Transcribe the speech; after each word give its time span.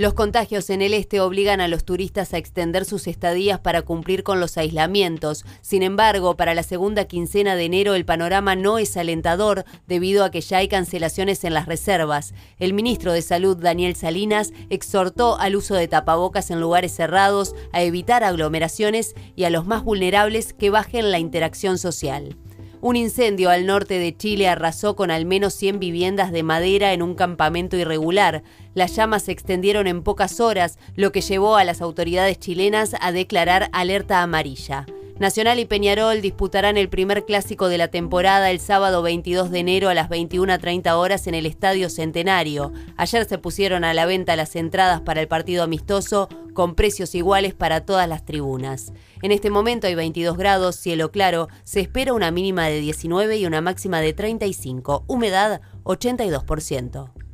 Los 0.00 0.14
contagios 0.14 0.70
en 0.70 0.80
el 0.80 0.94
este 0.94 1.20
obligan 1.20 1.60
a 1.60 1.68
los 1.68 1.84
turistas 1.84 2.32
a 2.32 2.38
extender 2.38 2.86
sus 2.86 3.06
estadías 3.06 3.60
para 3.60 3.82
cumplir 3.82 4.22
con 4.22 4.40
los 4.40 4.56
aislamientos. 4.56 5.44
Sin 5.60 5.82
embargo, 5.82 6.38
para 6.38 6.54
la 6.54 6.62
segunda 6.62 7.04
quincena 7.04 7.54
de 7.54 7.66
enero 7.66 7.94
el 7.94 8.06
panorama 8.06 8.56
no 8.56 8.78
es 8.78 8.96
alentador 8.96 9.66
debido 9.86 10.24
a 10.24 10.30
que 10.30 10.40
ya 10.40 10.56
hay 10.56 10.68
cancelaciones 10.68 11.44
en 11.44 11.52
las 11.52 11.66
reservas. 11.66 12.32
El 12.58 12.72
ministro 12.72 13.12
de 13.12 13.20
Salud, 13.20 13.58
Daniel 13.58 13.94
Salinas, 13.94 14.54
exhortó 14.70 15.38
al 15.38 15.54
uso 15.54 15.74
de 15.74 15.86
tapabocas 15.86 16.50
en 16.50 16.60
lugares 16.60 16.92
cerrados, 16.92 17.54
a 17.70 17.82
evitar 17.82 18.24
aglomeraciones 18.24 19.14
y 19.36 19.44
a 19.44 19.50
los 19.50 19.66
más 19.66 19.84
vulnerables 19.84 20.54
que 20.54 20.70
bajen 20.70 21.10
la 21.10 21.18
interacción 21.18 21.76
social. 21.76 22.38
Un 22.82 22.96
incendio 22.96 23.50
al 23.50 23.66
norte 23.66 23.98
de 23.98 24.16
Chile 24.16 24.48
arrasó 24.48 24.96
con 24.96 25.10
al 25.10 25.26
menos 25.26 25.52
100 25.52 25.80
viviendas 25.80 26.32
de 26.32 26.42
madera 26.42 26.94
en 26.94 27.02
un 27.02 27.14
campamento 27.14 27.76
irregular. 27.76 28.42
Las 28.72 28.96
llamas 28.96 29.24
se 29.24 29.32
extendieron 29.32 29.86
en 29.86 30.02
pocas 30.02 30.40
horas, 30.40 30.78
lo 30.96 31.12
que 31.12 31.20
llevó 31.20 31.56
a 31.56 31.64
las 31.64 31.82
autoridades 31.82 32.38
chilenas 32.38 32.96
a 32.98 33.12
declarar 33.12 33.68
alerta 33.72 34.22
amarilla. 34.22 34.86
Nacional 35.18 35.58
y 35.58 35.66
Peñarol 35.66 36.22
disputarán 36.22 36.78
el 36.78 36.88
primer 36.88 37.26
clásico 37.26 37.68
de 37.68 37.76
la 37.76 37.88
temporada 37.88 38.50
el 38.50 38.58
sábado 38.58 39.02
22 39.02 39.50
de 39.50 39.58
enero 39.58 39.90
a 39.90 39.94
las 39.94 40.08
21.30 40.08 40.94
horas 40.94 41.26
en 41.26 41.34
el 41.34 41.44
Estadio 41.44 41.90
Centenario. 41.90 42.72
Ayer 42.96 43.26
se 43.26 43.36
pusieron 43.36 43.84
a 43.84 43.92
la 43.92 44.06
venta 44.06 44.34
las 44.36 44.56
entradas 44.56 45.02
para 45.02 45.20
el 45.20 45.28
partido 45.28 45.62
amistoso 45.62 46.30
con 46.52 46.74
precios 46.74 47.14
iguales 47.14 47.54
para 47.54 47.84
todas 47.84 48.08
las 48.08 48.24
tribunas. 48.24 48.92
En 49.22 49.32
este 49.32 49.50
momento 49.50 49.86
hay 49.86 49.94
22 49.94 50.36
grados, 50.36 50.76
cielo 50.76 51.10
claro, 51.10 51.48
se 51.64 51.80
espera 51.80 52.12
una 52.12 52.30
mínima 52.30 52.66
de 52.68 52.80
19 52.80 53.38
y 53.38 53.46
una 53.46 53.60
máxima 53.60 54.00
de 54.00 54.12
35, 54.12 55.04
humedad 55.06 55.60
82%. 55.84 57.29